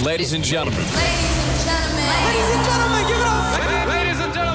[0.00, 0.82] Ladies and gentlemen.
[0.82, 3.04] Ladies and gentlemen,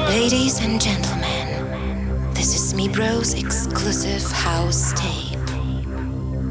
[0.10, 2.34] Ladies and gentlemen.
[2.34, 5.40] this is Me Bro's exclusive house tape.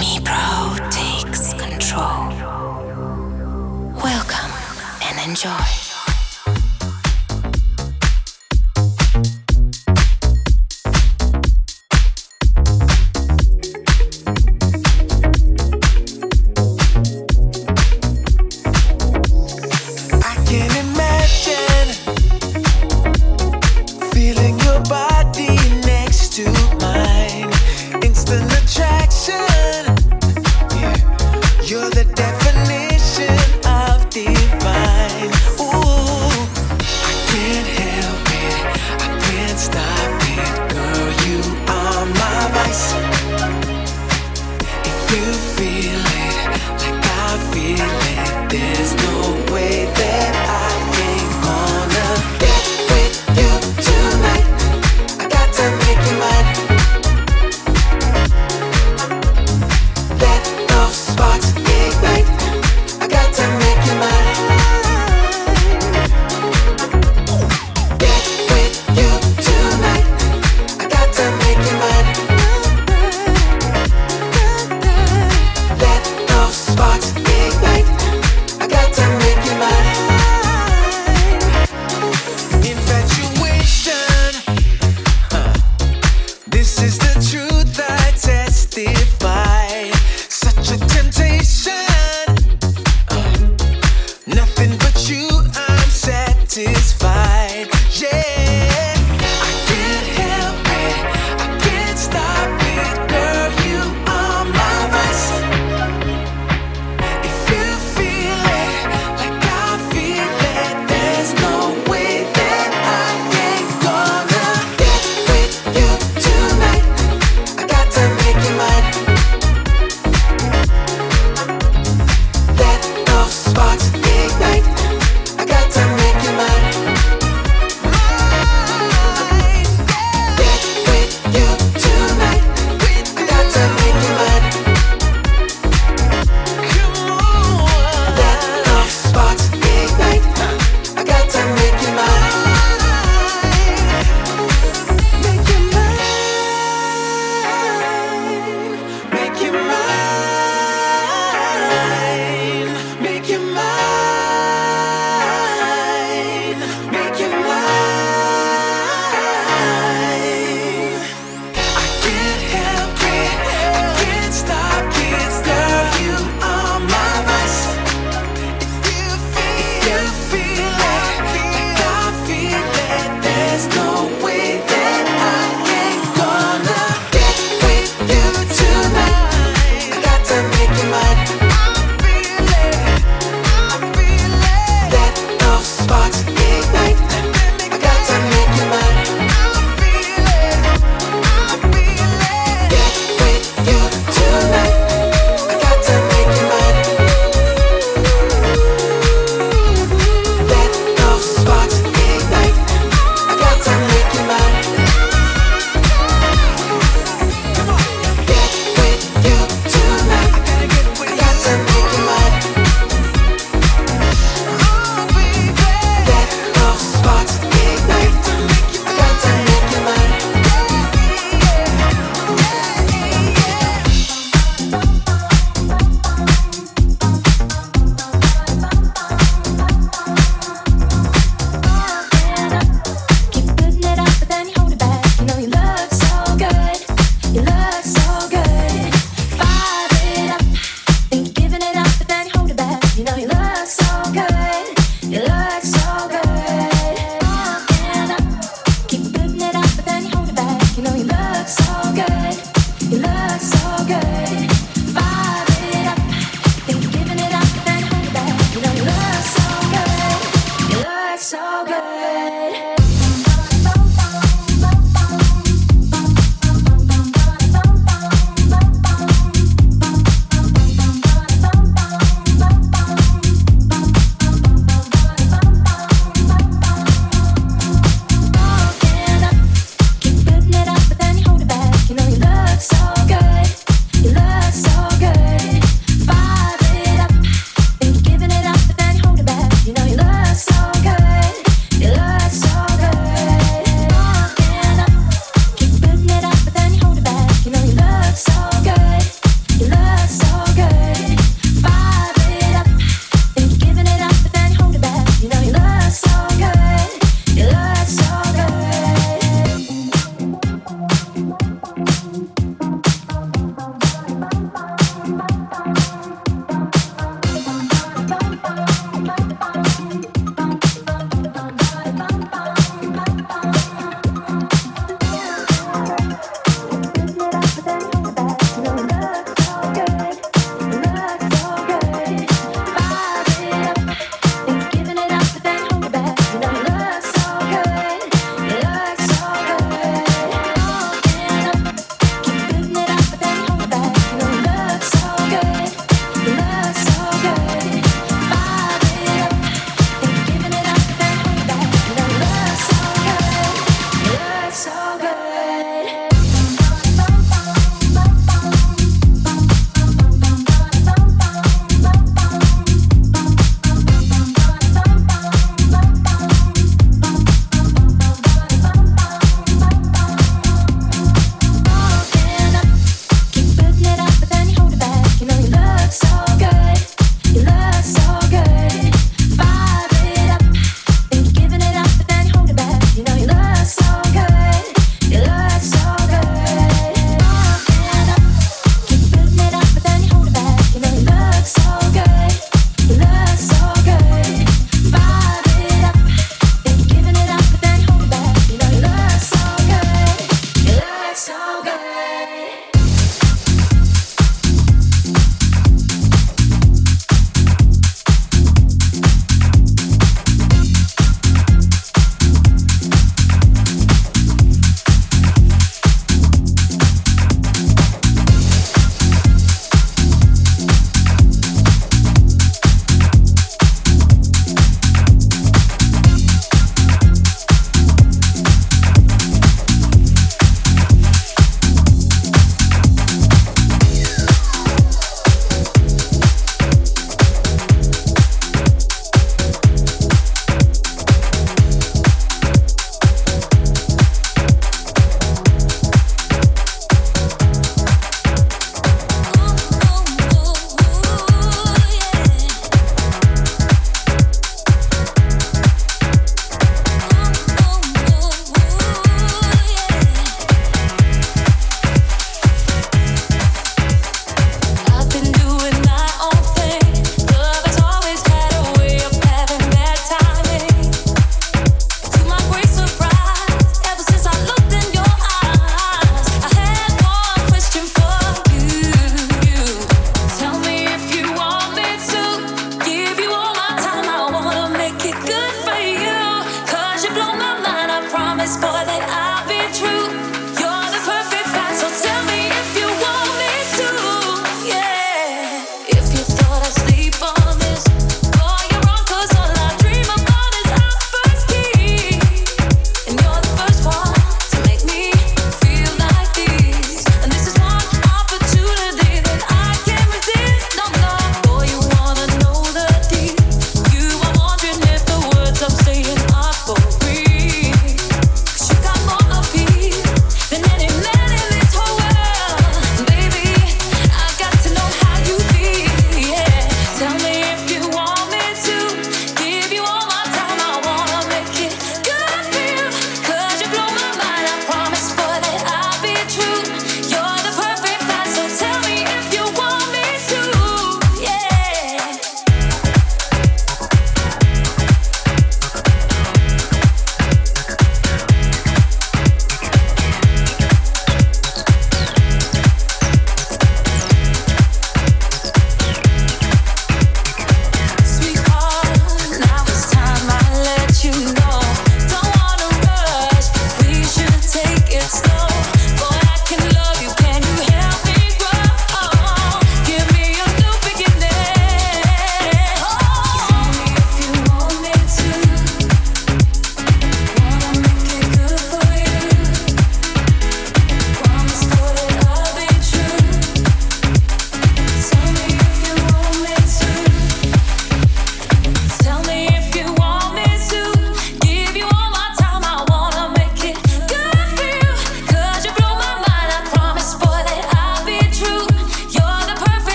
[0.00, 2.28] Me Bro takes control.
[4.02, 4.50] Welcome
[5.04, 5.91] and enjoy.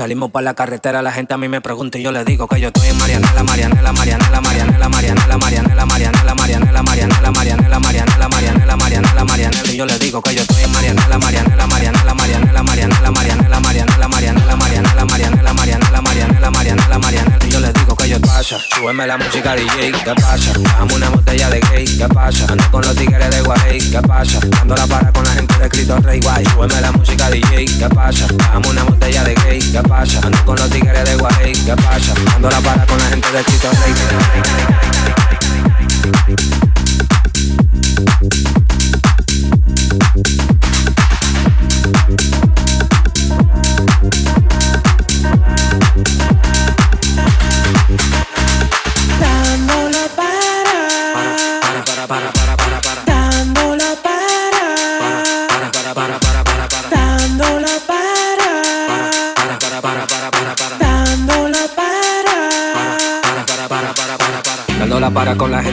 [0.00, 2.58] Salimos para la carretera, la gente a mí me pregunta y yo le digo que
[2.58, 8.76] yo estoy en Marianela, Marianela, Marianela, Marianela, Marianela, Marianela, Marianela, Marianela, Marianela, Marianela, Marianela, Marianela,
[8.78, 13.10] Marianela, Marianela, y yo le digo que yo estoy en Marianela, Marianela, Marianela, Marianela, Marianela,
[13.12, 18.20] Marianela, Marianela, Marianela, Marianela, Marianela, Marianela, Marianela, Marianela, Marianela, y yo le digo que yo
[18.22, 20.52] pasa, súbeme la música DJ, ¿qué pasa?
[20.78, 22.46] Dame una botella de gay, ¿qué pasa?
[22.48, 24.40] Ando con los tigres de Guay, ¿qué pasa?
[24.48, 27.88] Dando la para con la gente de Cristo Rey Guay, súbeme la música DJ, ¿qué
[27.94, 28.26] pasa?
[28.50, 29.89] Dame una botella de gay, ¿qué pasa?
[29.92, 32.14] Ando con los tigres de Guay, ¿qué pasa?
[32.36, 33.92] Ando la para con la gente de Cristo Rey.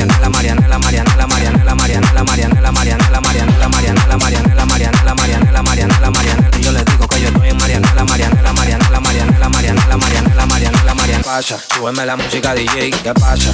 [0.00, 6.72] Marianela, Marianela, Marianela, Marianela, Marianela, Marianela, Marianela, Marianela, Marianela, Marianela, Marianela, Marianela, Marianela, Marianela, yo
[6.72, 11.24] les digo que yo estoy en Marianela, Marianela, Marianela, Marianela, Marianela, Marianela, Marianela, Marianela.
[11.24, 13.52] Pasa, súbeme la música DJ, ¿qué pasa?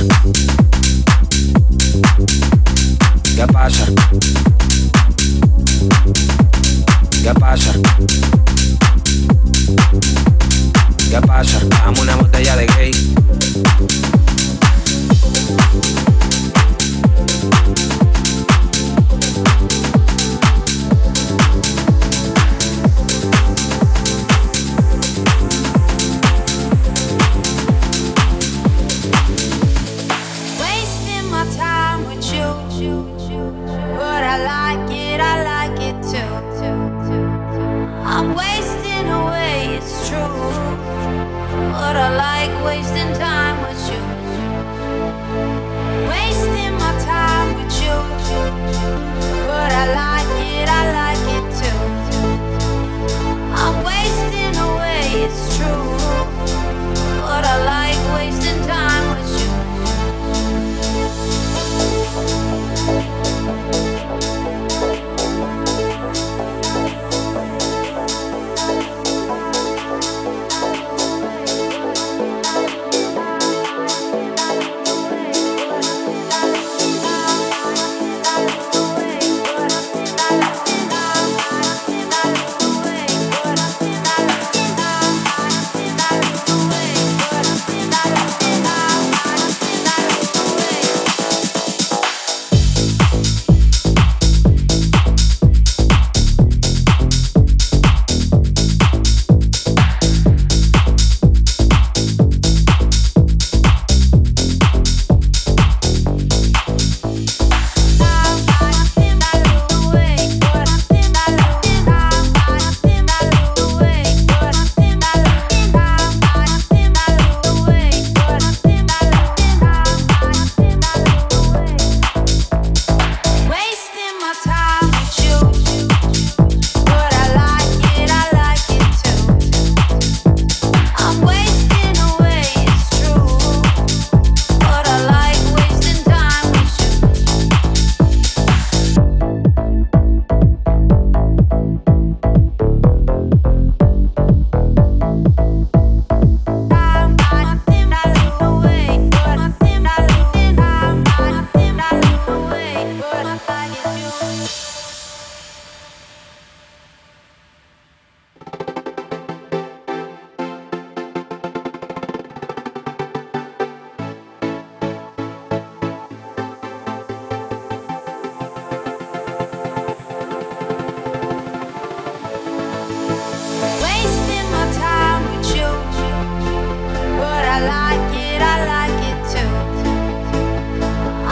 [3.34, 3.86] ¿Qué pasa?
[7.22, 7.72] ¿Qué pasa?
[11.10, 11.58] ¿Qué pasa?
[11.64, 13.16] Dame una botella de gay.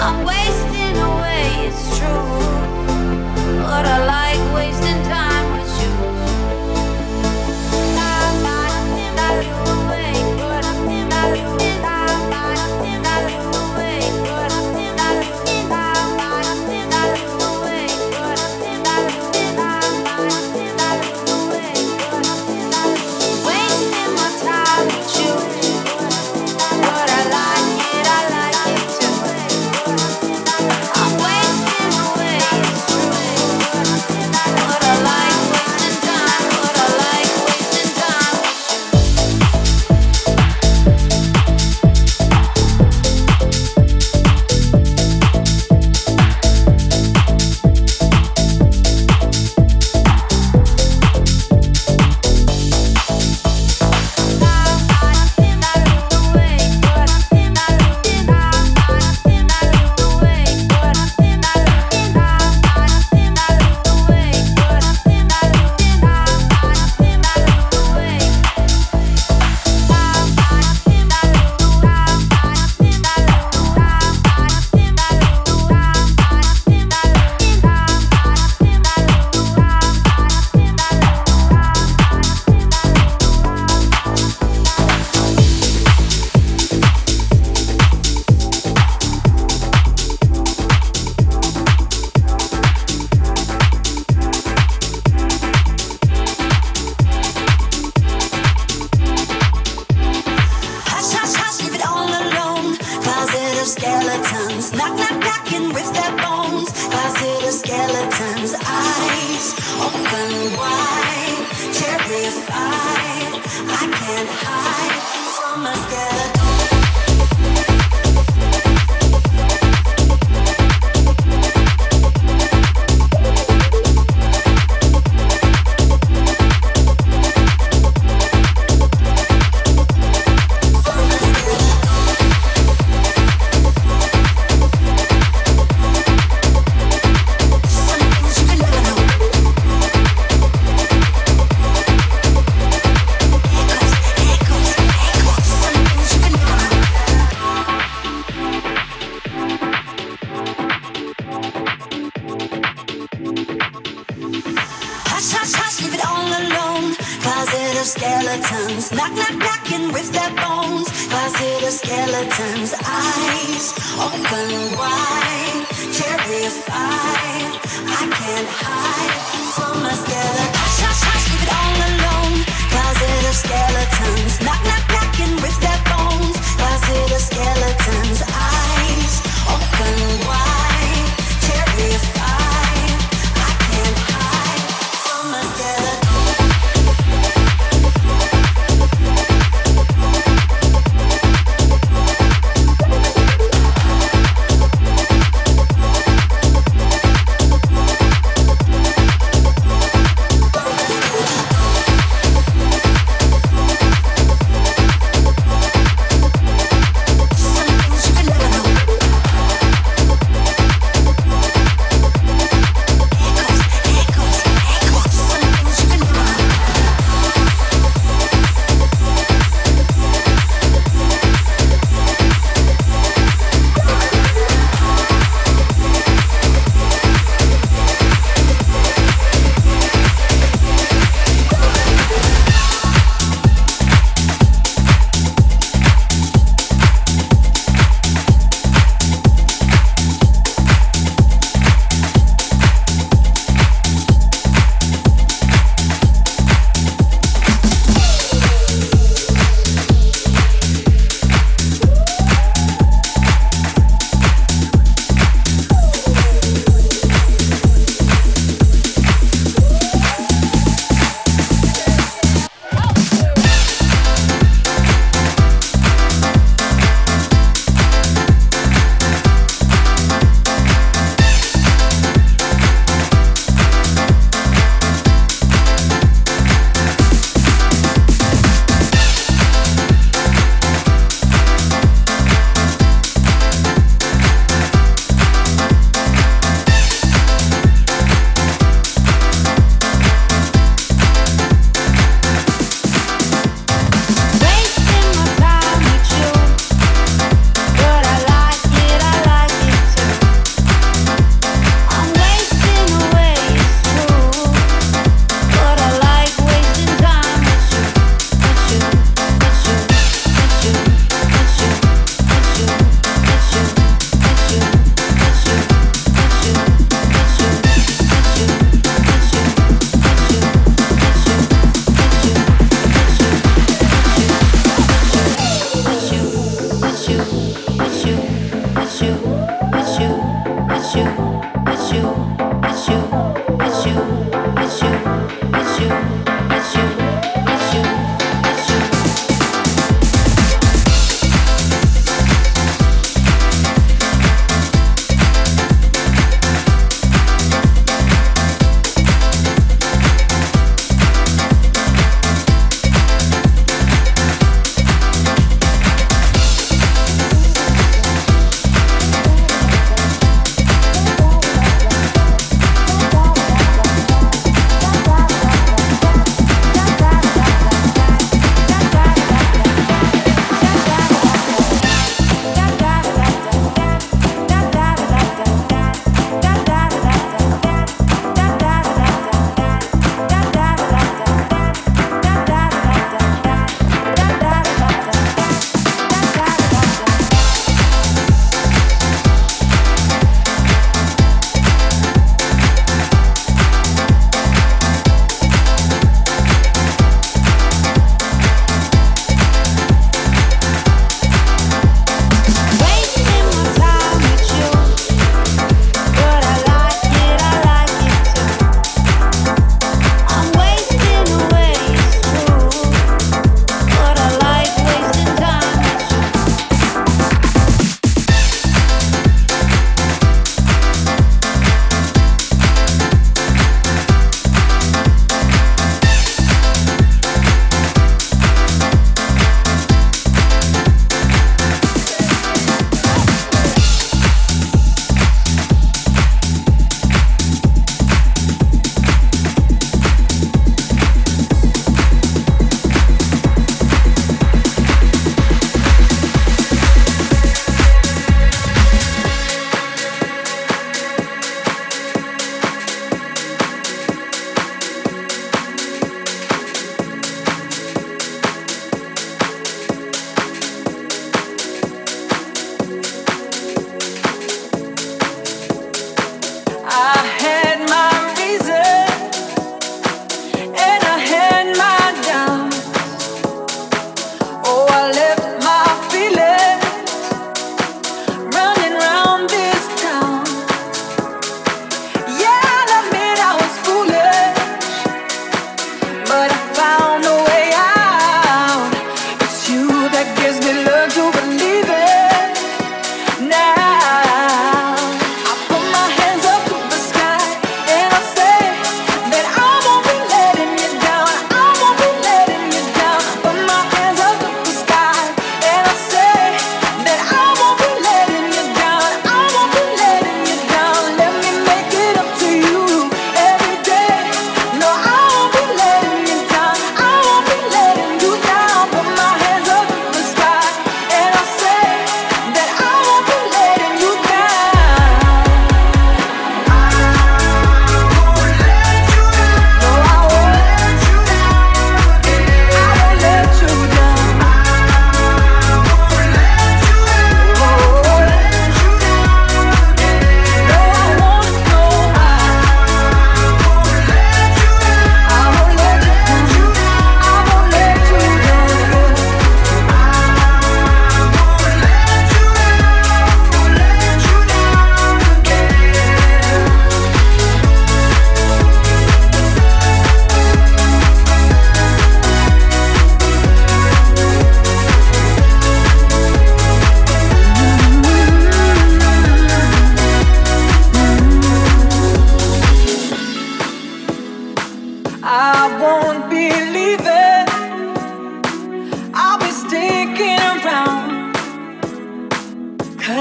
[0.07, 2.39] I'm wasting away, it's true.
[3.63, 5.14] But I like wasting time.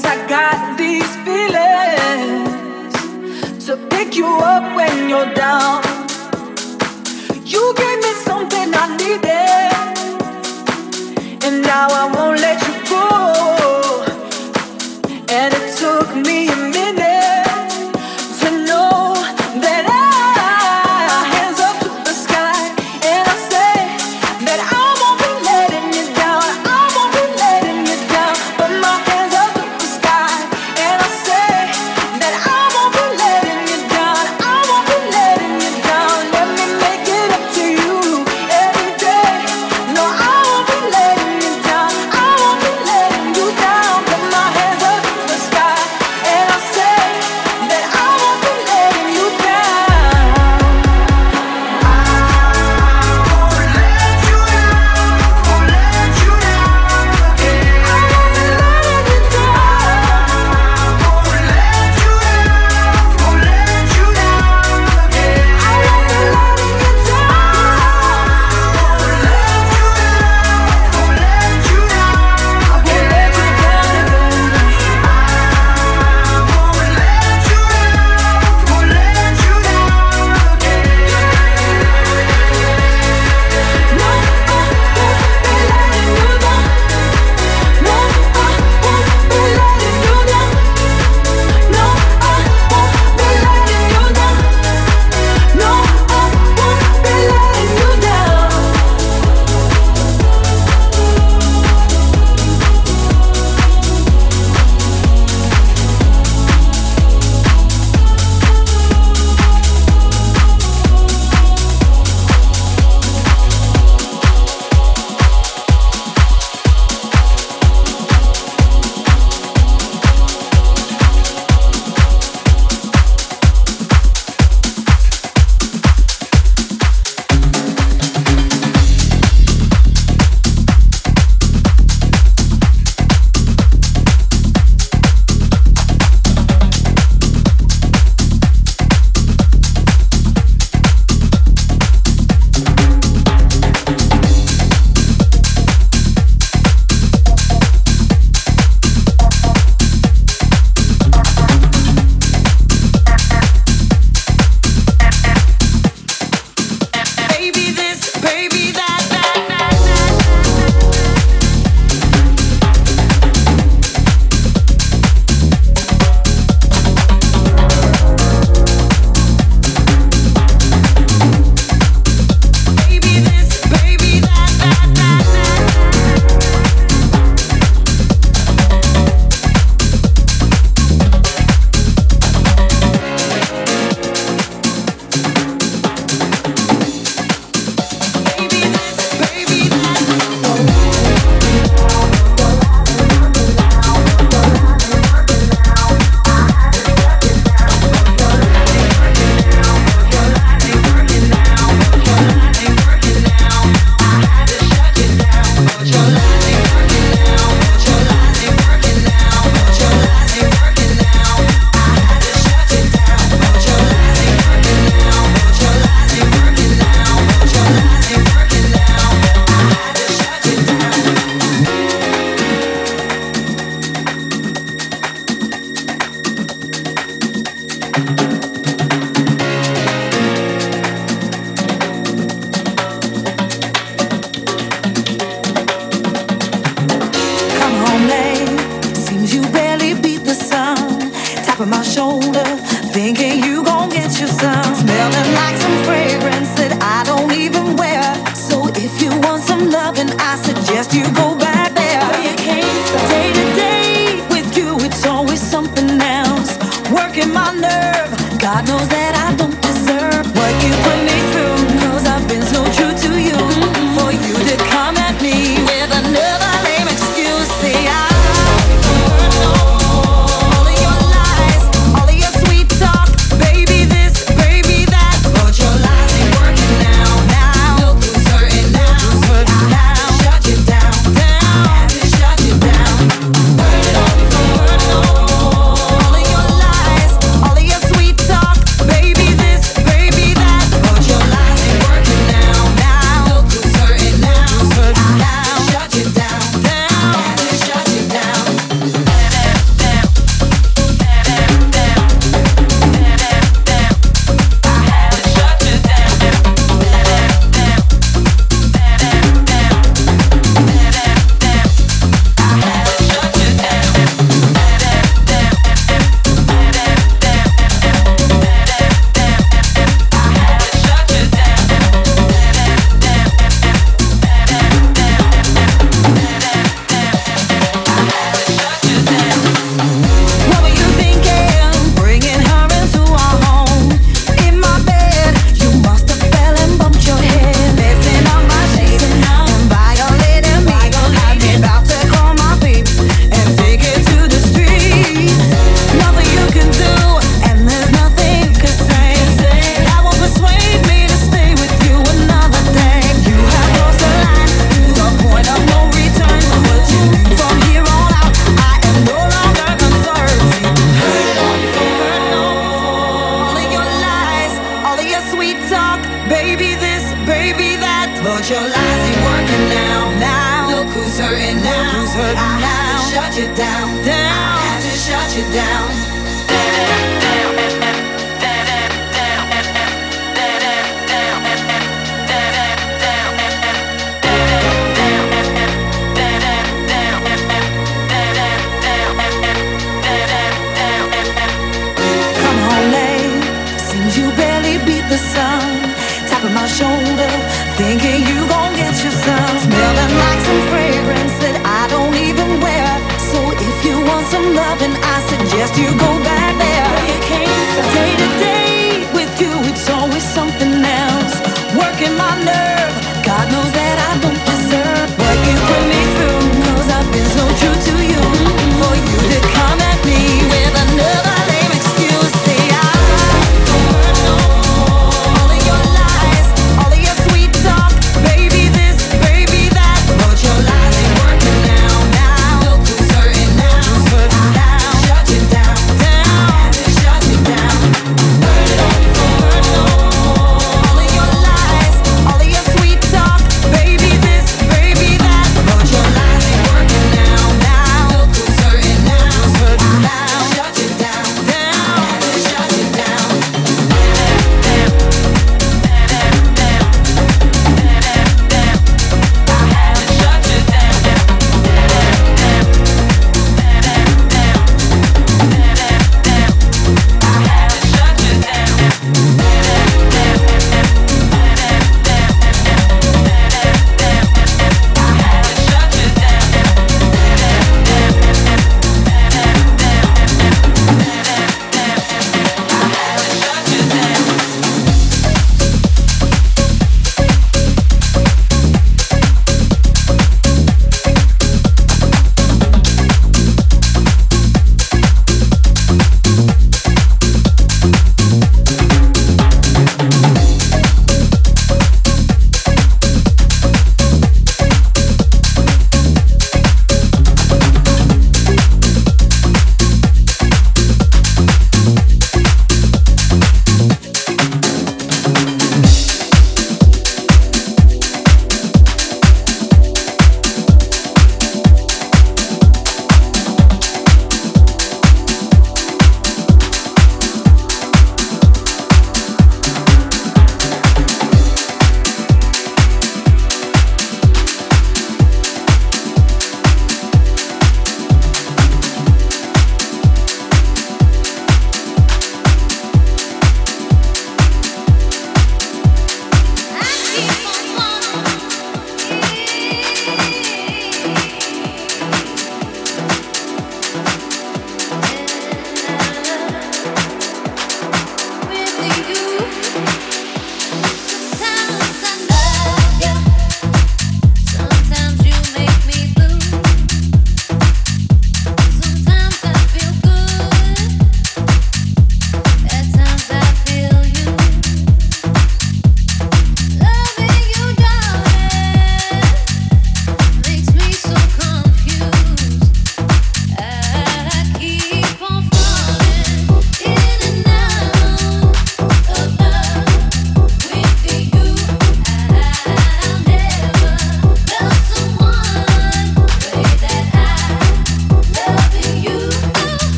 [0.00, 2.94] as I got these feelings
[3.66, 5.82] to pick you up when you're down.
[7.44, 9.72] You gave me something I needed,
[11.44, 12.69] and now I won't let you.